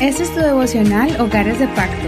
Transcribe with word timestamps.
Este 0.00 0.24
es 0.24 0.34
tu 0.34 0.40
devocional 0.40 1.18
Hogares 1.18 1.58
de 1.58 1.66
Pacto. 1.68 2.06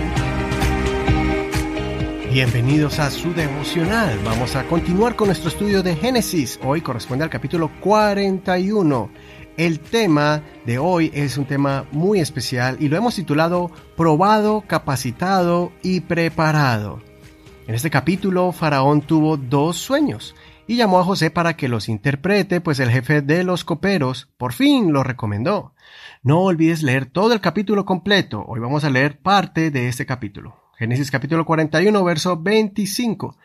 Bienvenidos 2.31 2.99
a 2.99 3.11
su 3.11 3.33
devocional. 3.33 4.19
Vamos 4.27 4.57
a 4.57 4.65
continuar 4.65 5.17
con 5.17 5.29
nuestro 5.29 5.49
estudio 5.49 5.83
de 5.83 5.97
Génesis. 5.97 6.61
Hoy 6.63 6.83
corresponde 6.83 7.25
al 7.25 7.31
capítulo 7.31 7.71
41. 7.81 9.11
El 9.57 9.81
tema 9.81 10.43
de 10.67 10.79
hoy 10.79 11.11
es 11.15 11.39
un 11.39 11.47
tema 11.47 11.87
muy 11.91 12.21
especial 12.21 12.77
y 12.79 12.89
lo 12.89 12.99
hemos 12.99 13.15
titulado 13.15 13.71
Probado, 13.97 14.65
capacitado 14.67 15.73
y 15.83 16.01
preparado. 16.01 17.01
En 17.67 17.75
este 17.75 17.89
capítulo, 17.89 18.53
Faraón 18.53 19.01
tuvo 19.01 19.39
dos 19.39 19.79
sueños 19.79 20.35
y 20.69 20.77
llamó 20.77 21.01
a 21.01 21.05
José 21.05 21.31
para 21.31 21.57
que 21.57 21.67
los 21.67 21.89
interprete, 21.89 22.61
pues 22.61 22.79
el 22.79 22.91
jefe 22.91 23.23
de 23.23 23.43
los 23.43 23.65
coperos 23.65 24.29
por 24.37 24.53
fin 24.53 24.93
lo 24.93 25.03
recomendó. 25.03 25.75
No 26.23 26.43
olvides 26.43 26.83
leer 26.83 27.07
todo 27.07 27.33
el 27.33 27.41
capítulo 27.41 27.87
completo. 27.87 28.45
Hoy 28.47 28.61
vamos 28.61 28.85
a 28.85 28.91
leer 28.91 29.19
parte 29.19 29.71
de 29.71 29.89
este 29.89 30.05
capítulo. 30.05 30.61
Génesis 30.77 31.11
capítulo 31.11 31.47
41, 31.47 32.05
verso 32.05 32.37
25. 32.37 33.39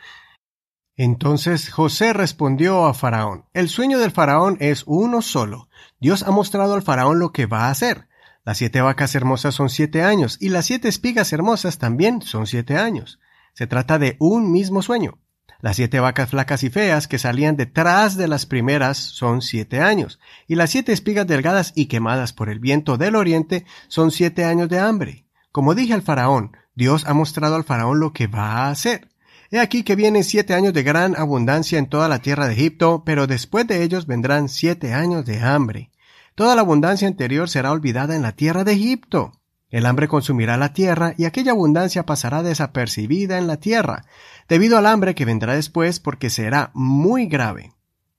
Entonces 0.98 1.70
José 1.70 2.12
respondió 2.12 2.86
a 2.86 2.94
Faraón, 2.94 3.46
El 3.54 3.70
sueño 3.70 3.99
del 3.99 4.12
Faraón 4.12 4.58
es 4.60 4.84
uno 4.85 5.21
solo. 5.21 5.70
Dios 6.02 6.24
ha 6.24 6.32
mostrado 6.32 6.74
al 6.74 6.84
Faraón 6.84 7.20
lo 7.20 7.32
que 7.32 7.46
va 7.46 7.68
a 7.68 7.71
hacer. 7.71 8.10
Las 8.44 8.58
siete 8.58 8.82
vacas 8.82 9.16
hermosas 9.16 9.55
son 9.55 9.70
siete 9.70 10.04
años, 10.04 10.38
y 10.41 10.49
las 10.49 10.66
siete 10.66 10.90
espigas 10.90 11.32
hermosas 11.32 11.77
también 11.77 12.21
son 12.21 12.48
siete 12.48 12.76
años. 12.76 13.21
Se 13.54 13.66
trata 13.66 13.98
de 13.98 14.18
un 14.20 14.52
mismo 14.52 14.82
sueño. 14.82 15.23
Las 15.64 15.78
siete 15.78 16.02
vacas 16.02 16.30
flacas 16.30 16.64
y 16.64 16.70
feas 16.70 17.08
que 17.08 17.18
salían 17.18 17.56
detrás 17.56 18.18
de 18.18 18.28
las 18.28 18.46
primeras 18.46 18.98
son 18.98 19.42
siete 19.42 19.80
años, 19.80 20.20
y 20.46 20.56
las 20.56 20.72
siete 20.72 20.92
espigas 20.92 21.26
delgadas 21.26 21.72
y 21.74 21.86
quemadas 21.86 22.34
por 22.34 22.50
el 22.50 22.60
viento 22.60 22.98
del 22.98 23.16
oriente 23.16 23.66
son 23.88 24.12
siete 24.12 24.44
años 24.44 24.68
de 24.68 24.80
hambre. 24.80 25.26
Como 25.54 25.74
dije 25.74 25.94
al 25.94 26.02
faraón, 26.02 26.58
Dios 26.76 27.05
ha 27.08 27.13
mostrado 27.13 27.55
al 27.55 27.63
faraón 27.63 28.02
lo 28.02 28.12
que 28.12 28.27
va 28.27 28.66
a 28.66 28.72
hacer. 28.72 29.08
He 29.52 29.60
aquí 29.60 29.84
que 29.84 29.96
vienen 29.96 30.24
siete 30.24 30.54
años 30.54 30.74
de 30.74 30.84
gran 30.84 31.16
abundancia 31.16 31.80
en 31.80 31.88
toda 31.88 32.10
la 32.10 32.20
tierra 32.20 32.48
de 32.48 32.55
Egipto, 32.55 33.04
pero 33.05 33.28
después 33.28 33.66
de 33.68 33.84
ellos 33.84 34.07
vendrán 34.07 34.50
siete 34.50 34.94
años 34.94 35.26
de 35.26 35.40
hambre. 35.41 35.91
Toda 36.35 36.55
la 36.55 36.62
abundancia 36.62 37.07
anterior 37.07 37.48
será 37.48 37.72
olvidada 37.72 38.16
en 38.16 38.24
la 38.24 38.32
tierra 38.32 38.63
de 38.63 38.74
Egipto. 38.74 39.32
El 39.74 39.88
hambre 39.88 40.07
consumirá 40.07 40.55
la 40.55 40.71
tierra 40.71 41.16
y 41.18 41.26
aquella 41.26 41.54
abundancia 41.54 42.05
pasará 42.05 42.43
desapercibida 42.43 43.40
en 43.40 43.48
la 43.48 43.57
tierra, 43.57 44.05
debido 44.48 44.77
al 44.77 44.85
hambre 44.85 45.16
que 45.16 45.26
vendrá 45.26 45.55
después 45.55 45.99
porque 45.99 46.29
será 46.29 46.70
muy 46.76 47.26
grave. 47.26 47.74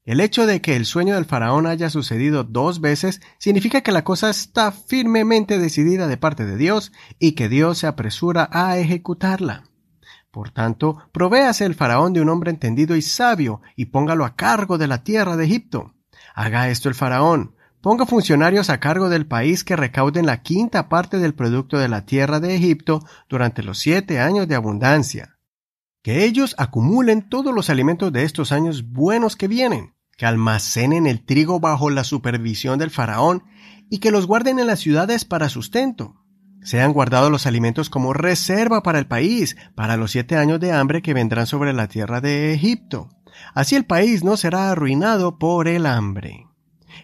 El 0.04 0.18
hecho 0.18 0.46
de 0.46 0.60
que 0.60 0.74
el 0.74 0.84
sueño 0.84 1.14
del 1.14 1.26
faraón 1.26 1.68
haya 1.68 1.90
sucedido 1.90 2.42
dos 2.42 2.80
veces 2.80 3.20
significa 3.38 3.82
que 3.82 3.92
la 3.92 4.02
cosa 4.02 4.30
está 4.30 4.72
firmemente 4.72 5.60
decidida 5.60 6.08
de 6.08 6.16
parte 6.16 6.44
de 6.44 6.56
Dios 6.56 6.90
y 7.20 7.36
que 7.36 7.48
Dios 7.48 7.78
se 7.78 7.86
apresura 7.86 8.48
a 8.50 8.76
ejecutarla. 8.76 9.62
Por 10.32 10.50
tanto, 10.50 11.08
provéase 11.12 11.66
el 11.66 11.76
faraón 11.76 12.14
de 12.14 12.20
un 12.20 12.30
hombre 12.30 12.50
entendido 12.50 12.96
y 12.96 13.02
sabio 13.02 13.62
y 13.76 13.84
póngalo 13.84 14.24
a 14.24 14.34
cargo 14.34 14.76
de 14.76 14.88
la 14.88 15.04
tierra 15.04 15.36
de 15.36 15.44
Egipto. 15.44 15.94
Haga 16.34 16.68
esto 16.68 16.88
el 16.88 16.96
faraón, 16.96 17.54
Ponga 17.84 18.06
funcionarios 18.06 18.70
a 18.70 18.80
cargo 18.80 19.10
del 19.10 19.26
país 19.26 19.62
que 19.62 19.76
recauden 19.76 20.24
la 20.24 20.40
quinta 20.40 20.88
parte 20.88 21.18
del 21.18 21.34
producto 21.34 21.76
de 21.76 21.90
la 21.90 22.06
tierra 22.06 22.40
de 22.40 22.54
Egipto 22.54 23.04
durante 23.28 23.62
los 23.62 23.76
siete 23.76 24.20
años 24.20 24.48
de 24.48 24.54
abundancia. 24.54 25.36
Que 26.02 26.24
ellos 26.24 26.54
acumulen 26.56 27.28
todos 27.28 27.54
los 27.54 27.68
alimentos 27.68 28.10
de 28.10 28.22
estos 28.22 28.52
años 28.52 28.90
buenos 28.90 29.36
que 29.36 29.48
vienen, 29.48 29.92
que 30.16 30.24
almacenen 30.24 31.06
el 31.06 31.26
trigo 31.26 31.60
bajo 31.60 31.90
la 31.90 32.04
supervisión 32.04 32.78
del 32.78 32.88
faraón 32.88 33.44
y 33.90 33.98
que 33.98 34.10
los 34.10 34.26
guarden 34.26 34.58
en 34.58 34.66
las 34.66 34.80
ciudades 34.80 35.26
para 35.26 35.50
sustento. 35.50 36.24
Sean 36.62 36.94
guardados 36.94 37.30
los 37.30 37.46
alimentos 37.46 37.90
como 37.90 38.14
reserva 38.14 38.82
para 38.82 38.98
el 38.98 39.06
país, 39.06 39.58
para 39.74 39.98
los 39.98 40.10
siete 40.10 40.38
años 40.38 40.58
de 40.58 40.72
hambre 40.72 41.02
que 41.02 41.12
vendrán 41.12 41.46
sobre 41.46 41.74
la 41.74 41.86
tierra 41.88 42.22
de 42.22 42.54
Egipto. 42.54 43.10
Así 43.52 43.76
el 43.76 43.84
país 43.84 44.24
no 44.24 44.38
será 44.38 44.70
arruinado 44.70 45.38
por 45.38 45.68
el 45.68 45.84
hambre. 45.84 46.46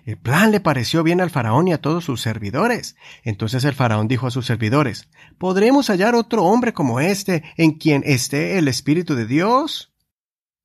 El 0.05 0.17
plan 0.17 0.51
le 0.51 0.61
pareció 0.61 1.03
bien 1.03 1.21
al 1.21 1.31
faraón 1.31 1.69
y 1.69 1.73
a 1.73 1.81
todos 1.81 2.05
sus 2.05 2.21
servidores. 2.21 2.97
Entonces 3.25 3.65
el 3.65 3.75
faraón 3.75 4.09
dijo 4.09 4.27
a 4.27 4.31
sus 4.31 4.47
servidores, 4.47 5.09
¿Podremos 5.39 5.89
hallar 5.89 6.15
otro 6.15 6.45
hombre 6.45 6.73
como 6.73 7.01
este 7.01 7.43
en 7.56 7.73
quien 7.73 8.03
esté 8.05 8.59
el 8.59 8.69
Espíritu 8.69 9.15
de 9.15 9.27
Dios? 9.27 9.93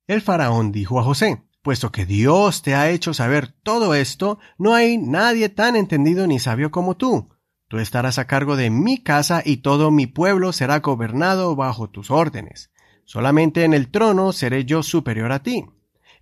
El 0.06 0.22
faraón 0.22 0.72
dijo 0.72 1.00
a 1.00 1.02
José, 1.02 1.42
Puesto 1.62 1.90
que 1.90 2.06
Dios 2.06 2.62
te 2.62 2.76
ha 2.76 2.90
hecho 2.90 3.12
saber 3.12 3.48
todo 3.48 3.94
esto, 3.94 4.38
no 4.56 4.74
hay 4.74 4.98
nadie 4.98 5.48
tan 5.48 5.74
entendido 5.74 6.28
ni 6.28 6.38
sabio 6.38 6.70
como 6.70 6.96
tú. 6.96 7.30
Tú 7.68 7.78
estarás 7.78 8.20
a 8.20 8.28
cargo 8.28 8.54
de 8.54 8.70
mi 8.70 8.98
casa 8.98 9.42
y 9.44 9.56
todo 9.56 9.90
mi 9.90 10.06
pueblo 10.06 10.52
será 10.52 10.78
gobernado 10.78 11.56
bajo 11.56 11.90
tus 11.90 12.12
órdenes. 12.12 12.70
Solamente 13.04 13.64
en 13.64 13.74
el 13.74 13.90
trono 13.90 14.32
seré 14.32 14.64
yo 14.64 14.84
superior 14.84 15.32
a 15.32 15.42
ti. 15.42 15.64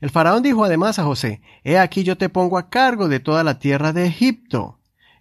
El 0.05 0.11
faraón 0.11 0.43
dijo 0.43 0.67
además 0.67 0.99
a 0.99 1.05
José, 1.05 1.41
He 1.63 1.79
aquí 1.79 2.05
yo 2.05 2.19
te 2.19 2.29
pongo 2.29 2.59
a 2.59 2.69
cargo 2.69 3.09
de 3.09 3.21
toda 3.21 3.43
la 3.43 3.59
tierra 3.59 3.95
de 3.95 4.05
Egipto. 4.05 4.79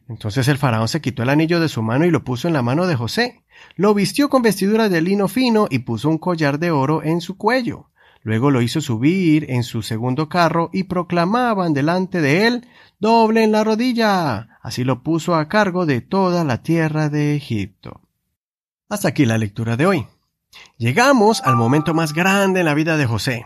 Entonces 0.10 0.50
el 0.50 0.58
faraón 0.58 0.90
se 0.90 1.00
quitó 1.00 1.24
el 1.24 1.30
anillo 1.30 1.62
de 1.62 1.70
su 1.70 1.82
mano 1.82 2.04
y 2.04 2.12
lo 2.12 2.26
puso 2.26 2.50
en 2.50 2.54
la 2.54 2.64
mano 2.64 2.86
de 2.86 2.98
José. 2.98 3.46
Lo 3.78 3.94
vistió 3.94 4.28
con 4.28 4.42
vestiduras 4.42 4.92
de 4.92 5.02
lino 5.02 5.30
fino 5.30 5.68
y 5.70 5.80
puso 5.80 6.10
un 6.10 6.18
collar 6.18 6.60
de 6.60 6.72
oro 6.72 7.02
en 7.02 7.22
su 7.22 7.38
cuello. 7.38 7.92
Luego 8.24 8.52
lo 8.52 8.62
hizo 8.62 8.82
subir 8.82 9.50
en 9.50 9.64
su 9.64 9.84
segundo 9.84 10.28
carro 10.28 10.70
y 10.74 10.84
proclamaban 10.84 11.74
delante 11.74 12.20
de 12.20 12.48
él, 12.48 12.68
doble 13.00 13.46
en 13.46 13.54
la 13.54 13.64
rodilla. 13.64 14.60
Así 14.62 14.84
lo 14.84 15.02
puso 15.02 15.36
a 15.36 15.48
cargo 15.48 15.86
de 15.86 16.02
toda 16.02 16.44
la 16.44 16.62
tierra 16.62 17.08
de 17.08 17.38
Egipto. 17.38 18.02
Hasta 18.90 19.08
aquí 19.08 19.26
la 19.26 19.38
lectura 19.38 19.78
de 19.78 19.86
hoy. 19.86 20.08
Llegamos 20.78 21.40
al 21.40 21.56
momento 21.56 21.94
más 21.94 22.12
grande 22.12 22.60
en 22.60 22.66
la 22.66 22.74
vida 22.74 22.98
de 22.98 23.06
José. 23.06 23.46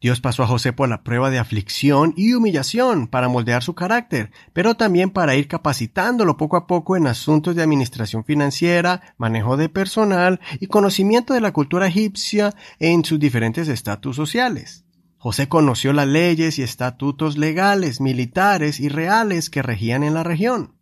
Dios 0.00 0.20
pasó 0.20 0.44
a 0.44 0.46
José 0.46 0.72
por 0.72 0.88
la 0.88 1.02
prueba 1.02 1.28
de 1.28 1.40
aflicción 1.40 2.14
y 2.16 2.32
humillación 2.32 3.08
para 3.08 3.28
moldear 3.28 3.64
su 3.64 3.74
carácter, 3.74 4.30
pero 4.52 4.76
también 4.76 5.10
para 5.10 5.34
ir 5.34 5.48
capacitándolo 5.48 6.36
poco 6.36 6.56
a 6.56 6.68
poco 6.68 6.96
en 6.96 7.08
asuntos 7.08 7.56
de 7.56 7.64
administración 7.64 8.24
financiera, 8.24 9.14
manejo 9.16 9.56
de 9.56 9.68
personal 9.68 10.38
y 10.60 10.68
conocimiento 10.68 11.34
de 11.34 11.40
la 11.40 11.52
cultura 11.52 11.88
egipcia 11.88 12.54
en 12.78 13.04
sus 13.04 13.18
diferentes 13.18 13.66
estatus 13.66 14.14
sociales. 14.14 14.84
José 15.16 15.48
conoció 15.48 15.92
las 15.92 16.06
leyes 16.06 16.60
y 16.60 16.62
estatutos 16.62 17.36
legales, 17.36 18.00
militares 18.00 18.78
y 18.78 18.88
reales 18.88 19.50
que 19.50 19.62
regían 19.62 20.04
en 20.04 20.14
la 20.14 20.22
región. 20.22 20.76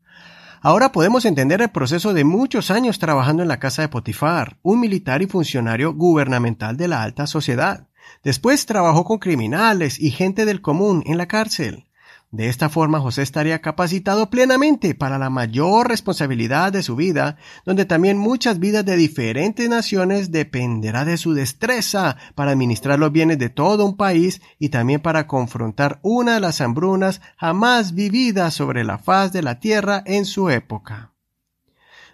Ahora 0.60 0.92
podemos 0.92 1.24
entender 1.24 1.62
el 1.62 1.70
proceso 1.70 2.12
de 2.12 2.24
muchos 2.24 2.70
años 2.70 2.98
trabajando 2.98 3.42
en 3.42 3.48
la 3.48 3.60
casa 3.60 3.80
de 3.80 3.88
Potifar, 3.88 4.58
un 4.62 4.80
militar 4.80 5.22
y 5.22 5.26
funcionario 5.26 5.94
gubernamental 5.94 6.76
de 6.76 6.88
la 6.88 7.02
alta 7.02 7.26
sociedad. 7.26 7.88
Después 8.22 8.66
trabajó 8.66 9.04
con 9.04 9.18
criminales 9.18 10.00
y 10.00 10.10
gente 10.10 10.44
del 10.44 10.60
común 10.60 11.02
en 11.06 11.18
la 11.18 11.26
cárcel. 11.26 11.86
De 12.32 12.48
esta 12.48 12.68
forma 12.68 13.00
José 13.00 13.22
estaría 13.22 13.60
capacitado 13.62 14.30
plenamente 14.30 14.94
para 14.94 15.16
la 15.16 15.30
mayor 15.30 15.88
responsabilidad 15.88 16.72
de 16.72 16.82
su 16.82 16.96
vida, 16.96 17.36
donde 17.64 17.84
también 17.84 18.18
muchas 18.18 18.58
vidas 18.58 18.84
de 18.84 18.96
diferentes 18.96 19.68
naciones 19.68 20.32
dependerá 20.32 21.04
de 21.04 21.18
su 21.18 21.34
destreza 21.34 22.16
para 22.34 22.50
administrar 22.50 22.98
los 22.98 23.12
bienes 23.12 23.38
de 23.38 23.48
todo 23.48 23.86
un 23.86 23.96
país 23.96 24.42
y 24.58 24.70
también 24.70 25.00
para 25.00 25.28
confrontar 25.28 26.00
una 26.02 26.34
de 26.34 26.40
las 26.40 26.60
hambrunas 26.60 27.20
jamás 27.36 27.94
vividas 27.94 28.54
sobre 28.54 28.82
la 28.82 28.98
faz 28.98 29.32
de 29.32 29.42
la 29.42 29.60
tierra 29.60 30.02
en 30.04 30.24
su 30.24 30.50
época. 30.50 31.12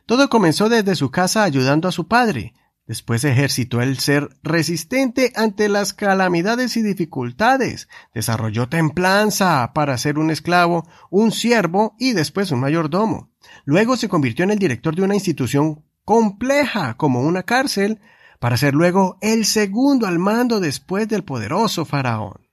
Todo 0.04 0.28
comenzó 0.28 0.68
desde 0.68 0.94
su 0.94 1.10
casa 1.10 1.42
ayudando 1.42 1.88
a 1.88 1.92
su 1.92 2.06
padre, 2.06 2.54
Después 2.86 3.22
ejercitó 3.24 3.80
el 3.80 3.98
ser 3.98 4.36
resistente 4.42 5.32
ante 5.36 5.68
las 5.68 5.92
calamidades 5.92 6.76
y 6.76 6.82
dificultades. 6.82 7.88
Desarrolló 8.12 8.68
templanza 8.68 9.72
para 9.72 9.96
ser 9.98 10.18
un 10.18 10.30
esclavo, 10.30 10.88
un 11.10 11.30
siervo 11.30 11.94
y 11.98 12.12
después 12.12 12.50
un 12.50 12.60
mayordomo. 12.60 13.30
Luego 13.64 13.96
se 13.96 14.08
convirtió 14.08 14.44
en 14.44 14.50
el 14.50 14.58
director 14.58 14.96
de 14.96 15.02
una 15.02 15.14
institución 15.14 15.84
compleja 16.04 16.96
como 16.96 17.20
una 17.20 17.44
cárcel, 17.44 18.00
para 18.40 18.56
ser 18.56 18.74
luego 18.74 19.18
el 19.20 19.44
segundo 19.44 20.08
al 20.08 20.18
mando 20.18 20.58
después 20.58 21.06
del 21.06 21.22
poderoso 21.22 21.84
faraón. 21.84 22.48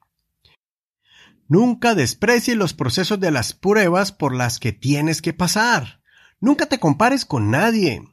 Nunca 1.48 1.96
desprecie 1.96 2.54
los 2.56 2.76
procesos 2.76 3.20
de 3.20 3.32
las 3.32 3.54
pruebas 3.54 4.12
por 4.12 4.36
las 4.36 4.60
que 4.60 4.72
tienes 4.72 5.24
que 5.24 5.34
pasar. 5.34 6.04
Nunca 6.40 6.68
te 6.68 6.80
compares 6.80 7.26
con 7.26 7.50
nadie. 7.50 8.04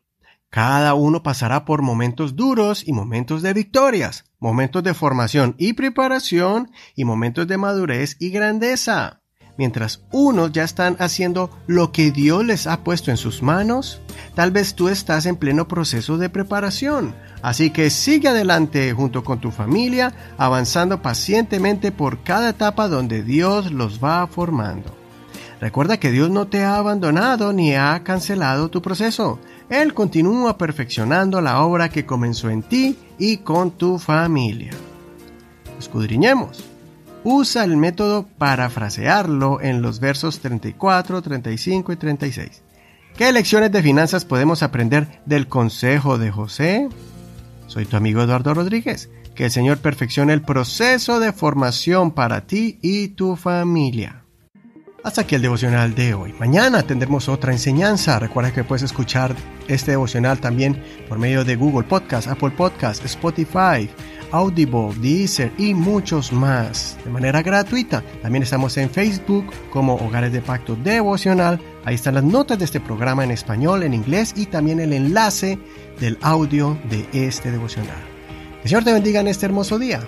Cada 0.56 0.94
uno 0.94 1.22
pasará 1.22 1.66
por 1.66 1.82
momentos 1.82 2.34
duros 2.34 2.82
y 2.88 2.94
momentos 2.94 3.42
de 3.42 3.52
victorias, 3.52 4.24
momentos 4.38 4.82
de 4.82 4.94
formación 4.94 5.54
y 5.58 5.74
preparación 5.74 6.70
y 6.94 7.04
momentos 7.04 7.46
de 7.46 7.58
madurez 7.58 8.16
y 8.20 8.30
grandeza. 8.30 9.20
Mientras 9.58 10.06
unos 10.12 10.52
ya 10.52 10.64
están 10.64 10.96
haciendo 10.98 11.50
lo 11.66 11.92
que 11.92 12.10
Dios 12.10 12.42
les 12.42 12.66
ha 12.66 12.84
puesto 12.84 13.10
en 13.10 13.18
sus 13.18 13.42
manos, 13.42 14.00
tal 14.34 14.50
vez 14.50 14.74
tú 14.74 14.88
estás 14.88 15.26
en 15.26 15.36
pleno 15.36 15.68
proceso 15.68 16.16
de 16.16 16.30
preparación. 16.30 17.14
Así 17.42 17.68
que 17.68 17.90
sigue 17.90 18.28
adelante 18.28 18.94
junto 18.94 19.24
con 19.24 19.40
tu 19.40 19.50
familia, 19.50 20.14
avanzando 20.38 21.02
pacientemente 21.02 21.92
por 21.92 22.22
cada 22.22 22.48
etapa 22.48 22.88
donde 22.88 23.22
Dios 23.22 23.72
los 23.72 24.02
va 24.02 24.26
formando. 24.26 25.05
Recuerda 25.66 25.98
que 25.98 26.12
Dios 26.12 26.30
no 26.30 26.46
te 26.46 26.62
ha 26.62 26.76
abandonado 26.76 27.52
ni 27.52 27.74
ha 27.74 28.00
cancelado 28.04 28.70
tu 28.70 28.80
proceso. 28.80 29.40
Él 29.68 29.94
continúa 29.94 30.56
perfeccionando 30.58 31.40
la 31.40 31.60
obra 31.62 31.88
que 31.88 32.06
comenzó 32.06 32.50
en 32.50 32.62
ti 32.62 32.96
y 33.18 33.38
con 33.38 33.72
tu 33.72 33.98
familia. 33.98 34.70
Escudriñemos. 35.76 36.62
Usa 37.24 37.64
el 37.64 37.76
método 37.76 38.28
parafrasearlo 38.38 39.60
en 39.60 39.82
los 39.82 39.98
versos 39.98 40.38
34, 40.38 41.20
35 41.20 41.92
y 41.92 41.96
36. 41.96 42.62
¿Qué 43.16 43.32
lecciones 43.32 43.72
de 43.72 43.82
finanzas 43.82 44.24
podemos 44.24 44.62
aprender 44.62 45.20
del 45.26 45.48
consejo 45.48 46.16
de 46.16 46.30
José? 46.30 46.88
Soy 47.66 47.86
tu 47.86 47.96
amigo 47.96 48.22
Eduardo 48.22 48.54
Rodríguez. 48.54 49.10
Que 49.34 49.46
el 49.46 49.50
Señor 49.50 49.78
perfeccione 49.78 50.32
el 50.32 50.42
proceso 50.42 51.18
de 51.18 51.32
formación 51.32 52.12
para 52.12 52.46
ti 52.46 52.78
y 52.82 53.08
tu 53.08 53.34
familia. 53.34 54.25
Hasta 55.06 55.20
aquí 55.20 55.36
el 55.36 55.42
devocional 55.42 55.94
de 55.94 56.14
hoy. 56.14 56.34
Mañana 56.40 56.82
tendremos 56.82 57.28
otra 57.28 57.52
enseñanza. 57.52 58.18
Recuerda 58.18 58.52
que 58.52 58.64
puedes 58.64 58.82
escuchar 58.82 59.36
este 59.68 59.92
devocional 59.92 60.40
también 60.40 60.82
por 61.08 61.16
medio 61.16 61.44
de 61.44 61.54
Google 61.54 61.86
Podcast, 61.86 62.26
Apple 62.26 62.50
Podcast, 62.50 63.04
Spotify, 63.04 63.88
Audible, 64.32 64.92
Deezer 65.00 65.52
y 65.58 65.74
muchos 65.74 66.32
más 66.32 66.98
de 67.04 67.10
manera 67.12 67.40
gratuita. 67.40 68.02
También 68.20 68.42
estamos 68.42 68.76
en 68.78 68.90
Facebook 68.90 69.46
como 69.70 69.94
Hogares 69.94 70.32
de 70.32 70.40
Pacto 70.40 70.74
Devocional. 70.74 71.60
Ahí 71.84 71.94
están 71.94 72.14
las 72.14 72.24
notas 72.24 72.58
de 72.58 72.64
este 72.64 72.80
programa 72.80 73.22
en 73.22 73.30
español, 73.30 73.84
en 73.84 73.94
inglés 73.94 74.34
y 74.34 74.46
también 74.46 74.80
el 74.80 74.92
enlace 74.92 75.56
del 76.00 76.18
audio 76.20 76.76
de 76.90 77.06
este 77.12 77.52
devocional. 77.52 77.94
Que 78.56 78.62
el 78.64 78.68
Señor 78.70 78.82
te 78.82 78.92
bendiga 78.92 79.20
en 79.20 79.28
este 79.28 79.46
hermoso 79.46 79.78
día. 79.78 80.00